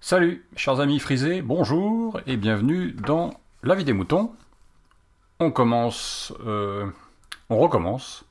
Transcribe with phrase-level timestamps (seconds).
[0.00, 4.32] Salut, chers amis frisés, bonjour et bienvenue dans La vie des moutons.
[5.38, 6.86] On commence, euh,
[7.48, 8.24] on recommence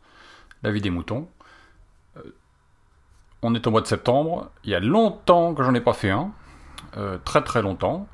[0.63, 1.29] La vie des moutons.
[2.17, 2.35] Euh,
[3.41, 6.09] on est au mois de septembre, il y a longtemps que j'en ai pas fait
[6.09, 6.33] un,
[6.97, 8.09] euh, très très longtemps.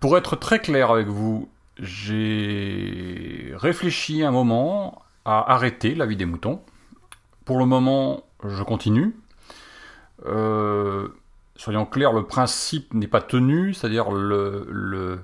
[0.00, 6.26] Pour être très clair avec vous, j'ai réfléchi un moment à arrêter La vie des
[6.26, 6.62] moutons.
[7.44, 9.14] Pour le moment, je continue.
[10.26, 11.08] Euh,
[11.56, 15.18] soyons clairs, le principe n'est pas tenu, c'est-à-dire euh,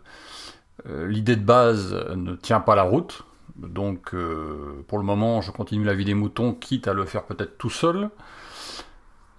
[0.87, 3.25] l'idée de base ne tient pas la route.
[3.57, 7.25] Donc, euh, pour le moment, je continue la vie des moutons, quitte à le faire
[7.25, 8.11] peut-être tout seul.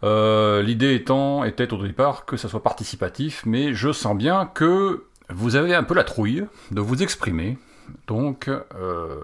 [0.04, 5.56] L'idée étant, était au départ que ça soit participatif, mais je sens bien que vous
[5.56, 7.60] avez un peu la trouille de vous exprimer.
[8.08, 9.22] Donc, euh,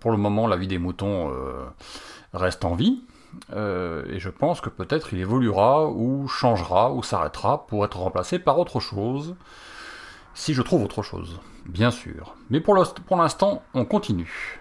[0.00, 1.64] pour le moment, la vie des moutons euh,
[2.32, 3.02] reste en vie.
[3.52, 8.38] Euh, et je pense que peut-être il évoluera ou changera ou s'arrêtera pour être remplacé
[8.38, 9.36] par autre chose.
[10.34, 12.34] Si je trouve autre chose, bien sûr.
[12.48, 14.60] Mais pour l'inst- pour l'instant, on continue.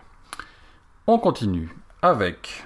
[1.07, 2.65] On continue avec.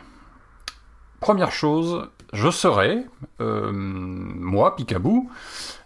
[1.20, 3.06] Première chose, je serai,
[3.40, 5.30] moi, Picabou,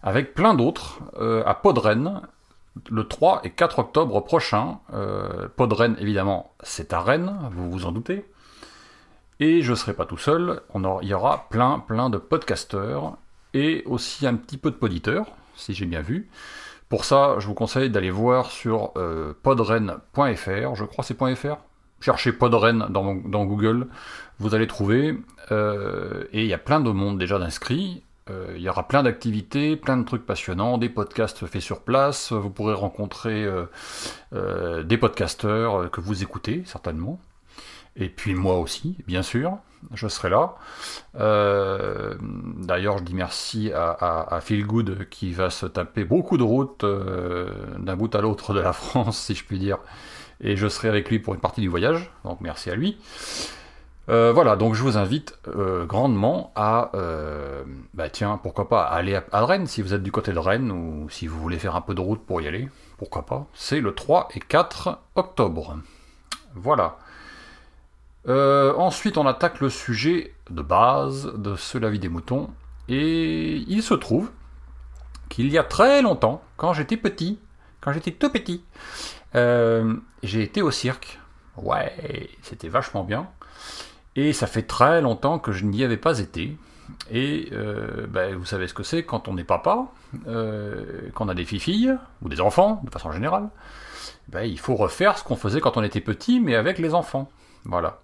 [0.01, 0.99] avec plein d'autres,
[1.45, 2.21] à Podren,
[2.89, 4.79] le 3 et 4 octobre prochain.
[4.93, 8.25] Euh, Podren, évidemment, c'est à Rennes, vous vous en doutez.
[9.39, 10.61] Et je serai pas tout seul,
[11.01, 13.17] il y aura plein, plein de podcasteurs
[13.53, 16.29] et aussi un petit peu de poditeurs, si j'ai bien vu.
[16.87, 21.57] Pour ça, je vous conseille d'aller voir sur euh, podren.fr, je crois c'est .fr.
[21.99, 23.87] Cherchez Podren dans, dans Google,
[24.39, 25.17] vous allez trouver.
[25.51, 28.03] euh, et il y a plein de monde déjà d'inscrits.
[28.29, 32.31] Euh, Il y aura plein d'activités, plein de trucs passionnants, des podcasts faits sur place.
[32.31, 33.65] Vous pourrez rencontrer euh,
[34.33, 37.19] euh, des podcasteurs que vous écoutez certainement.
[37.95, 39.57] Et puis moi aussi, bien sûr,
[39.93, 40.55] je serai là.
[41.13, 46.43] D'ailleurs, je dis merci à, à, à Phil Good qui va se taper beaucoup de
[46.43, 49.77] routes d'un bout à l'autre de la France, si je puis dire.
[50.41, 52.97] Et je serai avec lui pour une partie du voyage, donc merci à lui.
[54.07, 57.63] Euh, voilà, donc je vous invite euh, grandement à, euh,
[57.95, 60.71] bah tiens, pourquoi pas aller à, à Rennes si vous êtes du côté de Rennes
[60.71, 63.47] ou si vous voulez faire un peu de route pour y aller, pourquoi pas.
[63.53, 65.77] C'est le 3 et 4 octobre.
[66.53, 66.97] Voilà.
[68.27, 72.49] Ensuite, on attaque le sujet de base de ce La vie des moutons.
[72.87, 74.31] Et il se trouve
[75.29, 77.39] qu'il y a très longtemps, quand j'étais petit,
[77.81, 78.63] quand j'étais tout petit,
[79.33, 81.19] j'ai été au cirque.
[81.57, 83.27] Ouais, c'était vachement bien.
[84.15, 86.57] Et ça fait très longtemps que je n'y avais pas été.
[87.11, 89.87] Et euh, ben, vous savez ce que c'est quand on est papa,
[90.27, 93.49] euh, qu'on a des filles ou des enfants, de façon générale.
[94.29, 97.29] Ben, il faut refaire ce qu'on faisait quand on était petit, mais avec les enfants.
[97.65, 97.99] Voilà.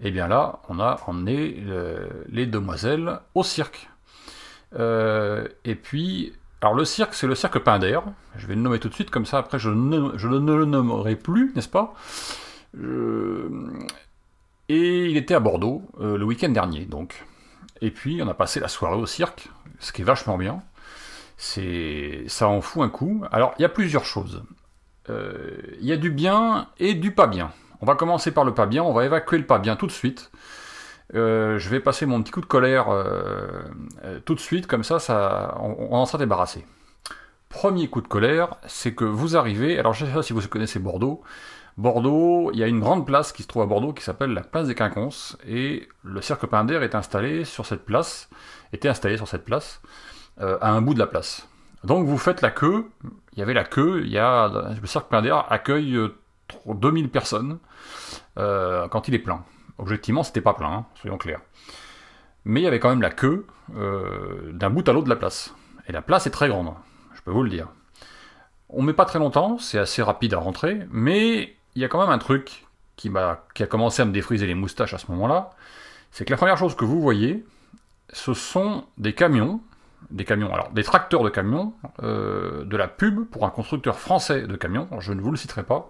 [0.00, 3.88] Et bien là, on a emmené euh, les demoiselles au cirque.
[4.78, 8.00] Euh, et puis, alors le cirque, c'est le cirque Pinder.
[8.36, 10.64] Je vais le nommer tout de suite, comme ça après je ne, je ne le
[10.64, 11.94] nommerai plus, n'est-ce pas?
[12.74, 13.48] Je-
[14.72, 17.26] Et il était à Bordeaux euh, le week-end dernier, donc.
[17.82, 19.50] Et puis, on a passé la soirée au cirque,
[19.80, 20.62] ce qui est vachement bien.
[21.36, 23.22] C'est, ça en fout un coup.
[23.30, 24.42] Alors, il y a plusieurs choses.
[25.10, 27.52] Euh, Il y a du bien et du pas bien.
[27.82, 29.92] On va commencer par le pas bien, on va évacuer le pas bien tout de
[29.92, 30.30] suite.
[31.14, 32.86] Euh, je vais passer mon petit coup de colère
[34.24, 36.64] tout de suite, comme ça, on en sera débarrassé.
[37.50, 40.40] Premier coup de colère, c'est que vous arrivez, alors je ne sais pas si vous
[40.48, 41.22] connaissez Bordeaux,
[41.78, 44.42] Bordeaux, il y a une grande place qui se trouve à Bordeaux qui s'appelle la
[44.42, 48.28] place des Quinconces, et le cirque Pinder est installé sur cette place,
[48.72, 49.80] était installé sur cette place,
[50.40, 51.48] euh, à un bout de la place.
[51.84, 52.90] Donc vous faites la queue,
[53.32, 56.14] il y avait la queue, il y a, le cirque Pinder accueille euh,
[56.66, 57.58] 2000 personnes
[58.38, 59.44] euh, quand il est plein.
[59.78, 61.40] Objectivement, c'était pas plein, hein, soyons clairs.
[62.44, 63.46] Mais il y avait quand même la queue
[63.76, 65.54] euh, d'un bout à l'autre de la place.
[65.88, 66.72] Et la place est très grande,
[67.14, 67.68] je peux vous le dire.
[68.68, 72.00] On met pas très longtemps, c'est assez rapide à rentrer, mais il y a quand
[72.00, 72.66] même un truc
[72.96, 75.50] qui, a commencé à me défriser les moustaches à ce moment-là.
[76.10, 77.44] C'est que la première chose que vous voyez,
[78.12, 79.60] ce sont des camions,
[80.10, 84.42] des camions, alors des tracteurs de camions, euh, de la pub pour un constructeur français
[84.42, 84.88] de camions.
[85.00, 85.88] Je ne vous le citerai pas,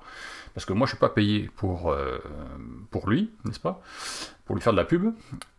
[0.54, 2.18] parce que moi je suis pas payé pour, euh,
[2.90, 3.80] pour lui, n'est-ce pas
[4.44, 5.12] Pour lui faire de la pub.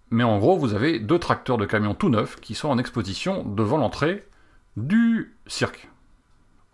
[0.10, 3.44] Mais en gros, vous avez deux tracteurs de camions tout neufs qui sont en exposition
[3.44, 4.28] devant l'entrée
[4.78, 5.90] du cirque.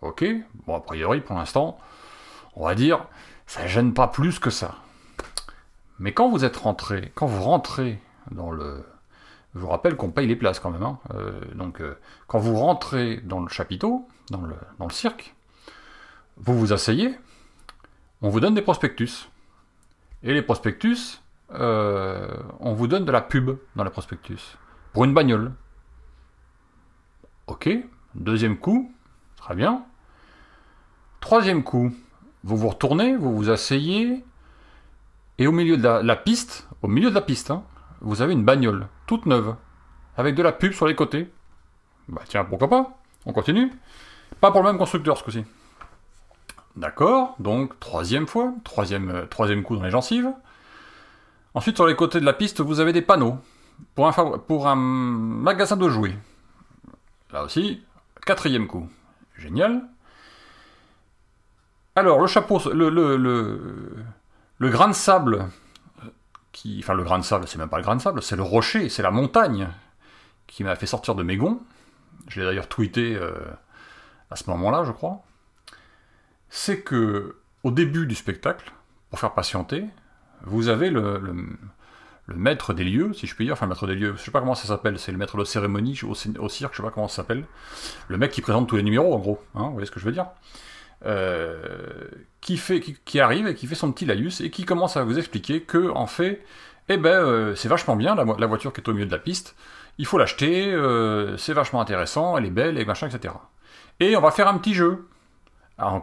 [0.02, 0.24] Ok,
[0.66, 1.78] bon a priori pour l'instant,
[2.54, 3.06] on va dire,
[3.50, 4.76] ça gêne pas plus que ça.
[5.98, 8.00] Mais quand vous êtes rentré, quand vous rentrez
[8.30, 8.84] dans le,
[9.56, 11.98] je vous rappelle qu'on paye les places quand même, hein, euh, donc euh,
[12.28, 14.54] quand vous rentrez dans le chapiteau, dans le,
[14.90, 15.34] cirque,
[16.36, 17.18] vous vous asseyez,
[18.22, 19.28] on vous donne des prospectus.
[20.22, 21.20] Et les prospectus,
[21.50, 22.28] euh,
[22.60, 24.58] on vous donne de la pub dans le prospectus.
[24.92, 25.50] Pour une bagnole.
[27.48, 27.68] Ok.
[28.14, 28.94] Deuxième coup.
[29.34, 29.84] Très bien.
[31.18, 31.92] Troisième coup.
[32.44, 34.24] Vous vous retournez, vous vous asseyez.
[35.38, 37.64] Et au milieu de la, piste, au milieu de la piste, hein,
[38.00, 39.54] vous avez une bagnole toute neuve.
[40.16, 41.30] Avec de la pub sur les côtés.
[42.08, 43.70] Bah tiens, pourquoi pas On continue.
[44.40, 45.44] Pas pour le même constructeur ce coup-ci.
[46.76, 50.32] D'accord, donc troisième fois, troisième, euh, troisième coup dans les gencives.
[51.54, 53.38] Ensuite, sur les côtés de la piste, vous avez des panneaux
[53.94, 56.16] pour un, pour un magasin de jouets.
[57.32, 57.82] Là aussi,
[58.24, 58.88] quatrième coup.
[59.36, 59.82] Génial.
[62.00, 63.60] Alors, le chapeau, le,
[64.70, 65.48] grain de sable,
[66.50, 68.42] qui, enfin le grain de sable, c'est même pas le grain de sable, c'est le
[68.42, 69.68] rocher, c'est la montagne
[70.46, 71.60] qui m'a fait sortir de mes gonds.
[72.26, 73.32] Je l'ai d'ailleurs tweeté euh,
[74.30, 75.20] à ce moment-là, je crois.
[76.48, 78.72] C'est que au début du spectacle,
[79.10, 79.84] pour faire patienter,
[80.44, 81.20] vous avez le,
[82.28, 84.40] maître des lieux, si je puis dire, enfin le maître des lieux, je sais pas
[84.40, 87.08] comment ça s'appelle, c'est le maître de cérémonie au, au, cirque, je sais pas comment
[87.08, 87.44] ça s'appelle,
[88.08, 90.06] le mec qui présente tous les numéros en gros, hein, vous voyez ce que je
[90.06, 90.28] veux dire
[92.40, 95.18] qui, fait, qui, arrive et qui fait son petit laïus et qui commence à vous
[95.18, 96.44] expliquer que en fait,
[96.90, 99.54] eh ben, euh, c'est vachement bien la, voiture qui est au milieu de la piste,
[99.98, 103.32] il faut l'acheter, euh, c'est vachement intéressant, elle est belle et machin, etc.
[104.00, 105.06] Et on va faire un petit jeu.
[105.78, 106.00] On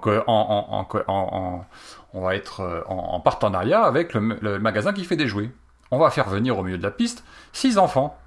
[2.14, 5.52] va être euh, en, partenariat avec le, magasin qui fait des jouets.
[5.92, 8.18] On va faire venir au milieu de la piste six enfants.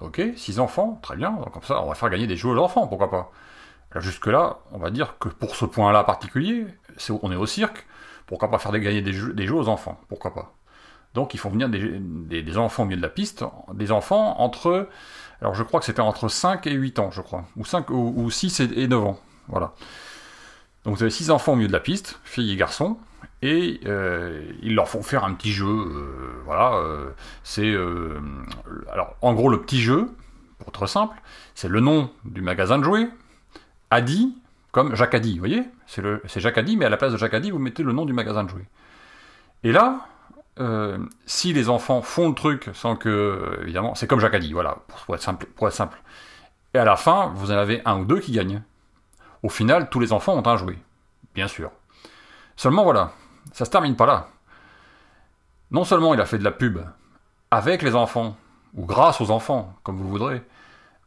[0.00, 1.36] Ok, six enfants, très bien.
[1.52, 3.32] Comme ça, on va faire gagner des jouets aux enfants, pourquoi pas.
[4.00, 6.66] Jusque-là, on va dire que pour ce point-là particulier,
[7.22, 7.86] on est au cirque,
[8.26, 10.54] pourquoi pas faire gagner des jeux, des jeux aux enfants, pourquoi pas?
[11.14, 14.88] Donc ils font venir des, enfants au milieu de la piste, des enfants entre,
[15.40, 18.30] alors je crois que c'était entre 5 et 8 ans, je crois, ou, 5, ou,
[18.30, 19.74] 6 et 9 ans, voilà.
[20.84, 22.98] Donc vous avez 6 enfants au milieu de la piste, filles et garçons,
[23.42, 25.66] et euh, ils leur font faire un petit jeu.
[25.66, 27.10] Euh, voilà, euh,
[27.44, 27.74] c'est
[28.92, 30.10] alors en gros le petit jeu,
[30.58, 31.16] pour être simple,
[31.54, 33.08] c'est le nom du magasin de jouets,
[33.90, 34.36] Adi,
[34.72, 37.50] comme Jacques Adi, vous voyez, c'est Jacques Adi, mais à la place de Jacques Adi,
[37.50, 38.68] vous mettez le nom du magasin de jouets.
[39.62, 40.06] Et là,
[41.26, 45.14] si les enfants font le truc sans que, évidemment, c'est comme Jacques Adi, voilà, pour
[45.14, 46.02] être simple.
[46.74, 48.62] Et à la fin, vous en avez un ou deux qui gagnent.
[49.42, 50.78] Au final, tous les enfants ont un jouet,
[51.34, 51.70] bien sûr.
[52.56, 53.12] Seulement voilà,
[53.52, 54.28] ça se termine pas là.
[55.70, 56.78] Non seulement il a fait de la pub
[57.50, 58.36] avec les enfants,
[58.74, 60.42] ou grâce aux enfants, comme vous voudrez,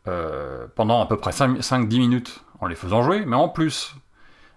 [0.07, 3.95] euh, pendant à peu près 5-10 minutes en les faisant jouer, mais en plus,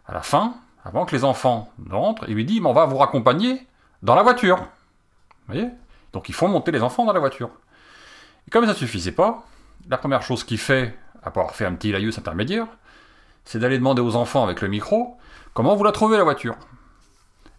[0.07, 0.55] à la fin,
[0.85, 3.67] avant que les enfants rentrent, il lui dit, on va vous raccompagner
[4.03, 4.57] dans la voiture.
[4.57, 5.69] Vous voyez?
[6.13, 7.51] Donc il faut monter les enfants dans la voiture.
[8.47, 9.45] Et comme ça ne suffisait pas,
[9.89, 12.67] la première chose qu'il fait, après avoir fait un petit laïus intermédiaire,
[13.45, 15.17] c'est d'aller demander aux enfants avec le micro,
[15.55, 16.57] comment vous la trouvez la voiture?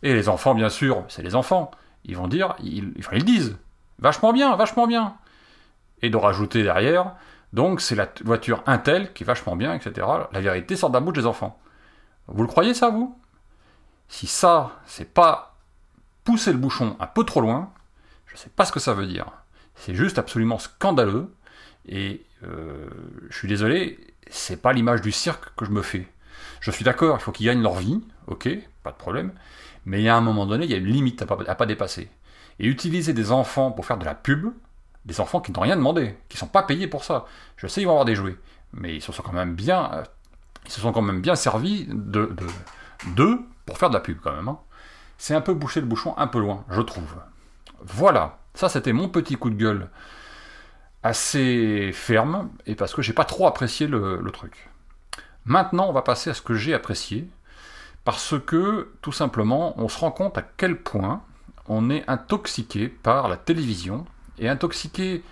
[0.03, 1.71] Et les enfants, bien sûr, c'est les enfants.
[2.05, 3.57] Ils vont dire, ils, ils disent,
[3.99, 5.15] vachement bien, vachement bien.
[6.01, 7.15] Et de rajouter derrière,
[7.53, 10.07] donc c'est la voiture Intel qui est vachement bien, etc.
[10.31, 11.59] La vérité sort de la bouche des enfants.
[12.27, 13.17] Vous le croyez ça, vous?
[14.07, 15.57] Si ça, c'est pas
[16.23, 17.73] pousser le bouchon un peu trop loin,
[18.27, 19.31] je ne sais pas ce que ça veut dire.
[19.75, 21.33] C'est juste absolument scandaleux.
[21.87, 22.87] Et euh,
[23.29, 23.99] je suis désolé,
[24.29, 26.07] c'est pas l'image du cirque que je me fais.
[26.59, 28.49] Je suis d'accord, il faut qu'ils gagnent leur vie, ok,
[28.83, 29.33] pas de problème.
[29.85, 31.65] Mais il y a un moment donné, il y a une limite à pas, pas
[31.65, 32.09] dépasser.
[32.59, 34.53] Et utiliser des enfants pour faire de la pub,
[35.05, 37.25] des enfants qui n'ont rien demandé, qui ne sont pas payés pour ça.
[37.57, 38.37] Je sais, ils vont avoir des jouets,
[38.73, 40.03] mais ils se sont quand même bien, euh,
[40.65, 42.35] ils se sont quand même bien servis de,
[43.15, 44.47] d'eux pour faire de la pub quand même.
[44.47, 44.59] Hein.
[45.17, 47.15] C'est un peu boucher le bouchon un peu loin, je trouve.
[47.83, 49.89] Voilà, ça c'était mon petit coup de gueule
[51.03, 54.69] assez ferme, et parce que j'ai pas trop apprécié le truc.
[55.45, 57.27] Maintenant, on va passer à ce que j'ai apprécié,
[58.03, 61.21] parce que, tout simplement, on se rend compte à quel point
[61.67, 64.05] on est intoxiqué par la télévision,
[64.41, 65.23] et intoxiqué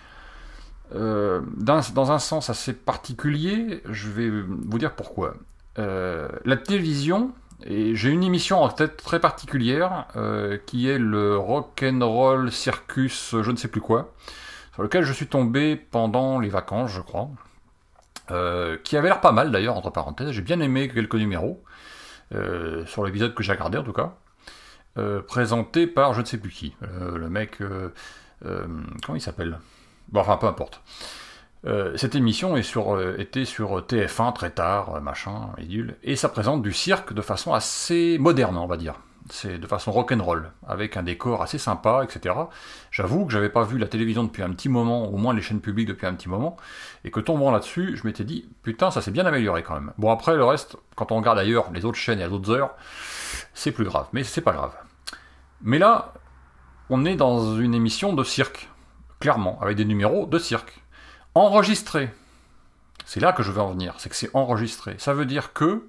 [0.96, 5.36] euh, dans, un sens assez particulier, je vais vous dire pourquoi.
[5.78, 7.32] Euh, la télévision,
[7.66, 13.52] et j'ai une émission en tête très particulière, euh, qui est le Rock'n'Roll Circus, je
[13.52, 14.14] ne sais plus quoi,
[14.74, 17.30] sur lequel je suis tombé pendant les vacances, je crois,
[18.84, 21.64] qui avait l'air pas mal d'ailleurs, entre parenthèses, j'ai bien aimé quelques numéros.
[22.86, 24.14] Sur l'épisode que j'ai regardé en tout cas,
[25.28, 27.58] présenté par je ne sais plus qui, le mec,
[28.42, 29.60] comment il s'appelle?
[30.10, 30.82] Bon, enfin, peu importe.
[31.96, 37.14] cette émission sur, était sur TF1 très tard, machin, idule, et ça présente du cirque
[37.14, 38.96] de façon assez moderne, on va dire
[39.32, 42.36] c'est de façon rock'n'roll, avec un décor assez sympa, etc.
[42.92, 45.62] J'avoue que j'avais pas vu la télévision depuis un petit moment, au moins les chaînes
[45.62, 46.58] publiques depuis un petit moment,
[47.04, 49.94] et que tombant là-dessus, je m'étais dit, putain, ça s'est bien amélioré quand même.
[49.98, 52.76] Bon, après, le reste, quand on regarde ailleurs les autres chaînes et à d'autres heures,
[53.54, 54.74] c'est plus grave, mais c'est pas grave.
[55.62, 56.14] Mais là,
[56.90, 58.70] on est dans une émission de cirque,
[59.20, 60.82] clairement, avec des numéros de cirque.
[61.36, 62.10] Enregistrés.
[63.06, 64.96] C'est là que je veux en venir, c'est que c'est enregistré.
[64.98, 65.88] Ça veut dire que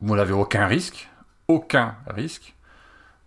[0.00, 1.08] vous n'avez aucun risque,
[1.48, 2.54] aucun risque,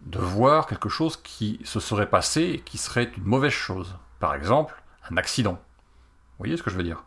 [0.01, 3.95] de voir quelque chose qui se serait passé et qui serait une mauvaise chose.
[4.19, 5.53] Par exemple, un accident.
[5.53, 7.03] Vous voyez ce que je veux dire?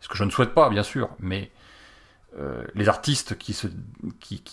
[0.00, 1.50] Ce que je ne souhaite pas, bien sûr, mais
[2.38, 3.56] euh, les artistes qui,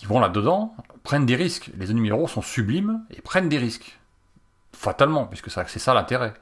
[0.06, 1.70] vont là-dedans prennent des risques.
[1.76, 3.98] Les numéros sont sublimes et prennent des risques.
[4.74, 6.34] Fatalement, puisque c'est ça l'intérêt.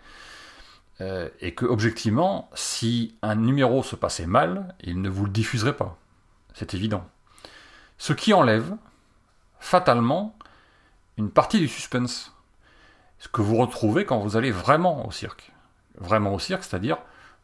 [1.01, 5.77] Euh, et que, objectivement, si un numéro se passait mal, il ne vous le diffuserait
[5.77, 5.97] pas.
[6.55, 7.07] C'est évident.
[7.99, 8.77] Ce qui enlève,
[9.59, 10.37] fatalement,
[11.17, 12.35] une partie du suspense.
[13.19, 15.53] Ce que vous retrouvez quand vous allez vraiment au cirque.
[15.99, 16.99] Vraiment au cirque, c'est-à-dire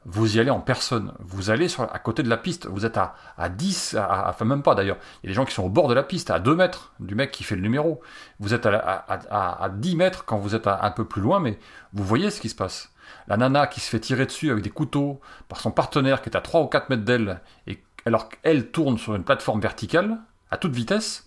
[0.09, 1.13] vous y allez en personne.
[1.19, 2.67] Vous allez à côté de la piste.
[2.67, 4.99] Vous êtes à, à 10, enfin même pas d'ailleurs.
[5.23, 6.93] Il y a des gens qui sont au bord de la piste, à 2 mètres
[7.01, 8.01] du mec qui fait le numéro.
[8.39, 11.59] Vous êtes à, à 10 mètres quand vous êtes un peu plus loin, mais
[11.93, 12.93] vous voyez ce qui se passe.
[13.27, 16.37] La nana qui se fait tirer dessus avec des couteaux par son partenaire qui est
[16.37, 20.19] à 3 ou 4 mètres d'elle, et alors qu'elle tourne sur une plateforme verticale,
[20.53, 21.27] à toute vitesse,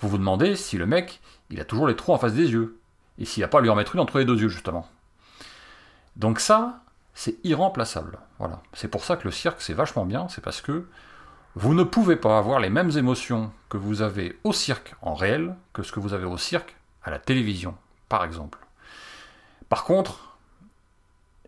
[0.00, 2.78] vous vous demandez si le mec, il a toujours les trous en face des yeux.
[3.18, 4.86] Et s'il n'a pas à lui en mettre une entre les deux yeux, justement.
[6.16, 6.82] Donc ça,
[7.18, 8.20] c'est irremplaçable.
[8.38, 8.62] Voilà.
[8.74, 10.86] C'est pour ça que le cirque, c'est vachement bien, c'est parce que
[11.56, 15.56] vous ne pouvez pas avoir les mêmes émotions que vous avez au cirque en réel
[15.72, 17.74] que ce que vous avez au cirque à la télévision,
[18.08, 18.60] par exemple.
[19.68, 20.38] Par contre,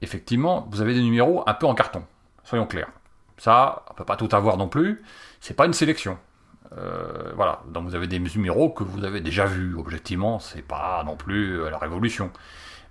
[0.03, 2.03] effectivement, vous avez des numéros un peu en carton,
[2.43, 2.91] soyons clairs.
[3.39, 5.05] Ça, on ne peut pas tout avoir non plus,
[5.41, 6.19] c'est pas une sélection.
[6.79, 11.05] Euh, voilà, donc vous avez des numéros que vous avez déjà vus, objectivement, c'est pas
[11.05, 12.33] non plus la révolution.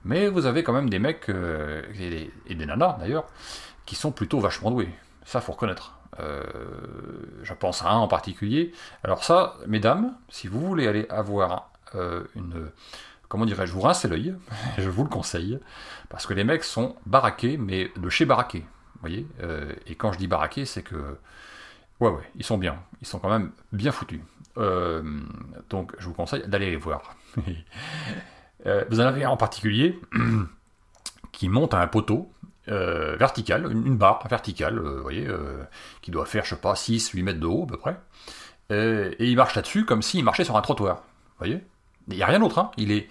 [0.03, 1.84] Mais vous avez quand même des mecs, euh,
[2.48, 3.25] et, des, nanas d'ailleurs,
[3.86, 4.89] qui sont plutôt vachement doués.
[5.25, 5.96] Ça, faut reconnaître.
[6.20, 6.44] Euh,
[7.44, 8.74] je pense à un en particulier.
[9.03, 11.72] Alors ça, mesdames, si vous voulez aller avoir
[12.36, 12.70] une...
[13.27, 14.36] Comment dirais-je Vous rincez l'œil,
[14.77, 15.60] je vous le conseille,
[16.10, 18.65] parce que les mecs sont baraqués, mais de chez baraqués.
[18.96, 19.27] Vous voyez
[19.86, 21.18] Et quand je dis baraqués, c'est que
[22.00, 22.82] Ouais, ouais, ils sont bien.
[23.01, 24.22] Ils sont quand même bien foutus.
[24.58, 25.03] Euh,
[25.70, 27.15] donc, je vous conseille d'aller les voir.
[28.66, 30.00] Euh, vous en avez un en particulier
[31.32, 32.32] qui monte à un poteau
[32.68, 35.28] euh, vertical, une, barre verticale, vous voyez,
[36.01, 38.00] qui doit faire, je sais pas, 6-8 mètres de haut à peu près.
[38.70, 40.98] et il marche là-dessus comme s'il marchait sur un trottoir.
[40.98, 41.63] Vous voyez
[42.10, 42.60] Il n'y a rien d'autre.
[42.60, 42.72] Hein.
[42.78, 43.10] Il, est,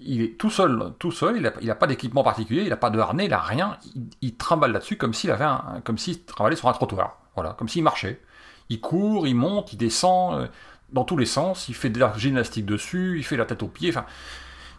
[0.00, 1.36] il est tout seul, tout seul.
[1.60, 3.76] Il n'a pas d'équipement particulier, il n'a pas de harnais, il n'a rien.
[4.22, 5.46] Il, trimballe là-dessus comme s'il avait
[5.84, 7.18] comme s'il trimballait sur un trottoir.
[7.34, 8.20] Voilà, comme s'il marchait.
[8.68, 10.46] Il court, il monte, il descend euh,
[10.92, 13.68] dans tous les sens, il fait de la gymnastique dessus, il fait la tête aux
[13.68, 14.04] pieds, enfin,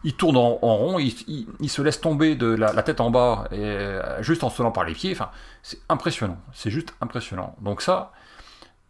[0.04, 4.44] il tourne en, rond, il, se laisse tomber de la, tête en bas, euh, juste
[4.44, 5.30] en se par les pieds, enfin,
[5.62, 7.56] c'est impressionnant, c'est juste impressionnant.
[7.62, 8.12] Donc ça,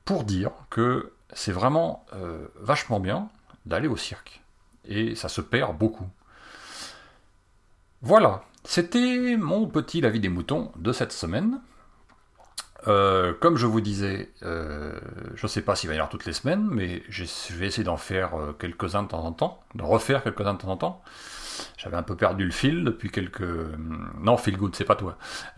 [0.05, 3.29] pour dire que c'est vraiment euh, vachement bien
[3.65, 4.41] d'aller au cirque,
[4.85, 6.07] et ça se perd beaucoup.
[8.01, 11.59] Voilà, c'était mon petit La vie des moutons de cette semaine.
[12.87, 14.97] Euh, comme je vous disais, euh,
[15.35, 17.83] je ne sais pas s'il va y avoir toutes les semaines, mais je vais essayer
[17.83, 21.01] d'en faire euh, quelques-uns de temps en temps, de refaire quelques-uns de temps en temps.
[21.77, 23.43] J'avais un peu perdu le fil depuis quelques...
[24.21, 25.17] Non, feel good, c'est pas toi.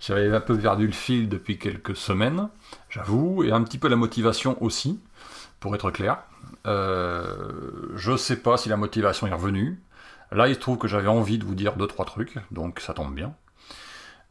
[0.00, 2.48] J'avais un peu perdu le fil depuis quelques semaines,
[2.88, 5.00] j'avoue, et un petit peu la motivation aussi,
[5.60, 6.24] pour être clair.
[6.64, 9.80] je ne sais pas si la motivation est revenue.
[10.32, 12.92] Là, il se trouve que j'avais envie de vous dire deux trois trucs, donc ça
[12.92, 13.32] tombe bien.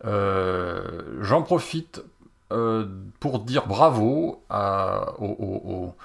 [0.05, 2.03] Euh, j'en profite
[2.51, 2.87] euh,
[3.19, 4.43] pour dire bravo
[5.19, 5.95] aux,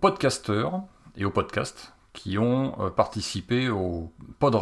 [0.00, 0.82] podcasteurs
[1.16, 4.54] et aux podcasts qui ont euh, participé au Pod,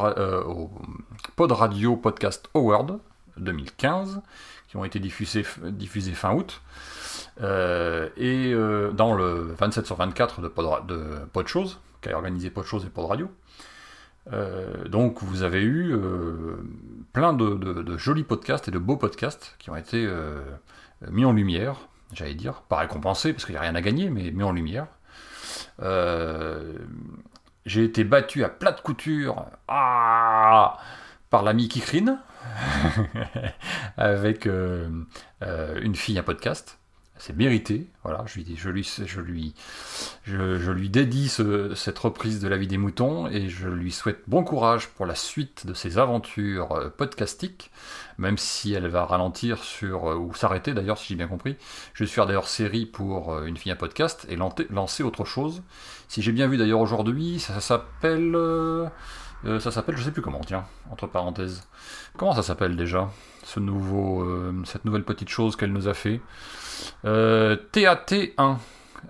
[1.53, 2.99] Radio Podcast Award
[3.39, 4.21] 2015,
[4.69, 6.61] qui ont été diffusés, fin août.
[7.41, 8.55] et
[8.95, 13.31] dans le 27 sur 24 de Pod, qui a organisé Pod Chose et Pod Radio.
[14.31, 16.57] Euh, donc vous avez eu euh,
[17.13, 20.41] plein de, jolis podcasts et de beaux podcasts qui ont été euh,
[21.11, 21.77] mis en lumière,
[22.13, 24.87] j'allais dire, pas récompensés parce qu'il n'y a rien à gagner, mais mis en lumière.
[27.65, 30.79] J'ai été battu à plat de couture ah,
[31.31, 32.19] par l'ami Kikrine
[33.97, 36.82] avec une fille à podcast
[37.19, 37.87] c'est mérité.
[38.03, 39.55] Voilà, je lui, je lui,
[40.25, 44.43] je lui, dédie cette reprise de la vie des moutons et je lui souhaite bon
[44.43, 47.71] courage pour la suite de ses aventures euh, podcastiques,
[48.19, 51.57] même si elle va ralentir sur euh, ou s'arrêter d'ailleurs, si j'ai bien compris.
[51.95, 55.63] Je vais faire d'ailleurs série pour euh, une fille à podcast et lancer autre chose.
[56.09, 58.37] Si j'ai bien vu d'ailleurs aujourd'hui, ça, s'appelle,
[59.45, 61.67] ça s'appelle, je sais plus comment, tiens, entre parenthèses.
[62.17, 63.11] Comment ça s'appelle déjà
[63.45, 64.25] ce nouveau,
[64.65, 66.21] cette nouvelle petite chose qu'elle nous a fait.
[67.05, 68.57] Euh, TAT1.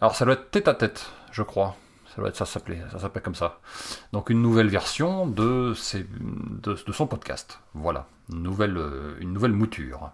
[0.00, 1.76] Alors ça doit être tête à tête, je crois.
[2.08, 3.60] ça doit être ça ça s'appelle comme ça.
[4.12, 7.60] Donc une nouvelle version de, ses, de, son podcast.
[7.74, 10.10] Voilà, une nouvelle, euh, mouture.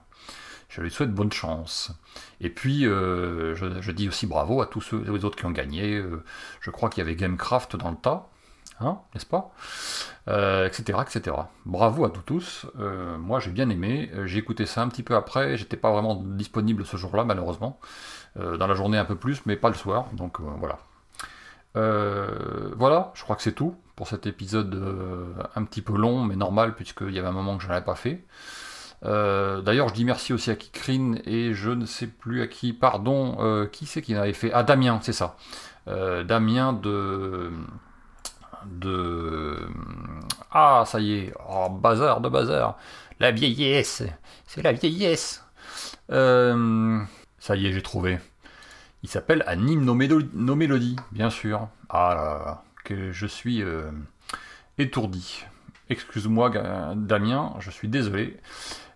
[0.68, 1.92] Je lui souhaite bonne chance.
[2.42, 5.94] Et puis, euh, je, dis aussi bravo à tous ceux les autres qui ont gagné.
[5.94, 6.22] Euh,
[6.60, 8.28] je crois qu'il y avait Gamecraft dans le tas,
[8.80, 9.52] hein, n'est-ce pas
[10.28, 10.98] Euh, Etc.
[11.00, 11.36] etc.
[11.64, 12.66] Bravo à tous.
[12.78, 14.10] Euh, moi, j'ai bien aimé.
[14.14, 15.56] Euh, J'ai écouté ça un petit peu après.
[15.56, 17.78] J'étais pas vraiment disponible ce jour-là, malheureusement.
[18.36, 20.06] Dans la journée un peu plus, mais pas le soir.
[20.12, 20.78] Donc voilà.
[21.74, 24.74] Voilà, je crois que c'est tout pour cet épisode
[25.56, 27.96] un petit peu long, mais normal, puisqu'il y avait un moment que je n'avais pas
[27.96, 28.24] fait.
[29.02, 33.66] D'ailleurs, je dis merci aussi à Kikrine et je ne sais plus à qui, pardon,
[33.72, 35.36] qui c'est qui m'avait fait Ah, Damien, c'est ça.
[35.86, 37.50] Damien de.
[38.70, 39.68] De.
[40.50, 42.78] Ah, ça y est, oh, bazar de bazar.
[43.20, 44.02] La vieillesse,
[44.46, 45.44] c'est la vieillesse.
[46.10, 47.00] Euh,
[47.38, 48.18] ça y est, j'ai trouvé.
[49.02, 50.56] Il s'appelle nos, Mélo- nos
[51.12, 51.68] bien sûr.
[51.88, 53.90] Ah là là, que je suis euh,
[54.78, 55.44] étourdi.
[55.90, 56.50] Excuse-moi,
[56.96, 58.36] Damien, je suis désolé.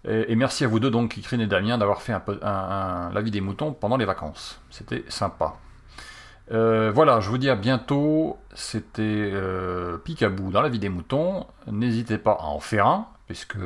[0.05, 2.12] Et, merci à vous deux, donc, Kikrine et Damien, d'avoir fait
[2.43, 4.61] la vie des moutons pendant les vacances.
[4.69, 5.55] C'était sympa.
[6.53, 8.39] Euh, voilà, je vous dis à bientôt.
[8.55, 11.47] C'était euh, Picabou dans la vie des moutons.
[11.67, 13.57] N'hésitez pas à en faire un, puisque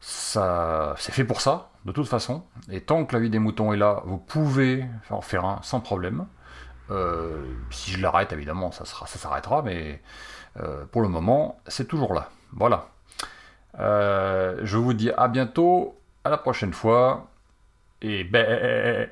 [0.00, 2.42] ça, c'est fait pour ça, de toute façon.
[2.70, 5.80] Et tant que la vie des moutons est là, vous pouvez en faire un sans
[5.80, 6.26] problème.
[6.90, 10.02] Euh, si je l'arrête, évidemment, ça, ça s'arrêtera, mais
[10.58, 12.30] euh, pour le moment, c'est toujours là.
[12.52, 12.88] Voilà.
[13.78, 17.28] Je vous dis à bientôt, à la prochaine fois,
[18.02, 19.08] et ben.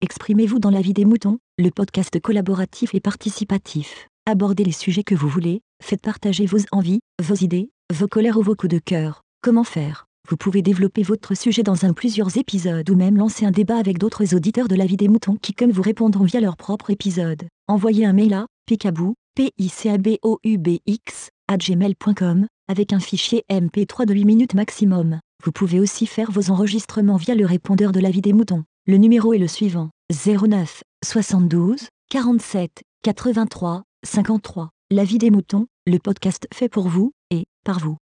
[0.00, 4.08] Exprimez-vous dans la vie des moutons, le podcast collaboratif et participatif.
[4.26, 8.42] Abordez les sujets que vous voulez, faites partager vos envies, vos idées, vos colères ou
[8.42, 9.22] vos coups de cœur.
[9.42, 10.06] Comment faire?
[10.28, 13.98] Vous pouvez développer votre sujet dans un plusieurs épisodes ou même lancer un débat avec
[13.98, 17.48] d'autres auditeurs de la vie des moutons qui comme vous répondront via leur propre épisode.
[17.66, 22.46] Envoyez un mail à picabou, p i c a b o u b x gmail.com
[22.68, 25.18] avec un fichier MP3 de 8 minutes maximum.
[25.44, 28.62] Vous pouvez aussi faire vos enregistrements via le répondeur de la vie des moutons.
[28.90, 32.70] Le numéro est le suivant 09 72 47
[33.02, 34.70] 83 53.
[34.90, 37.98] La vie des moutons, le podcast fait pour vous et par vous.